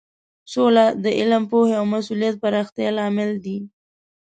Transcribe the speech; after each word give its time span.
سوله 0.51 0.85
د 1.03 1.05
علم، 1.19 1.43
پوهې 1.51 1.73
او 1.79 1.85
مسولیت 1.93 2.35
پراختیا 2.43 2.89
لامل 2.97 3.31
دی. 3.45 3.57